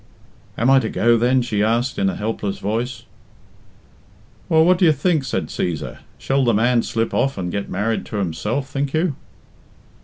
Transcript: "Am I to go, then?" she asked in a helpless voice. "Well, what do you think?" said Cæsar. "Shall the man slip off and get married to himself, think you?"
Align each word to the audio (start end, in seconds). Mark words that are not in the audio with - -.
"Am 0.57 0.67
I 0.71 0.79
to 0.79 0.89
go, 0.89 1.15
then?" 1.15 1.43
she 1.43 1.61
asked 1.63 1.99
in 1.99 2.09
a 2.09 2.15
helpless 2.15 2.57
voice. 2.57 3.03
"Well, 4.49 4.65
what 4.65 4.79
do 4.79 4.85
you 4.85 4.91
think?" 4.91 5.23
said 5.23 5.49
Cæsar. 5.49 5.99
"Shall 6.17 6.43
the 6.43 6.55
man 6.55 6.81
slip 6.81 7.13
off 7.13 7.37
and 7.37 7.51
get 7.51 7.69
married 7.69 8.07
to 8.07 8.15
himself, 8.15 8.67
think 8.67 8.95
you?" 8.95 9.13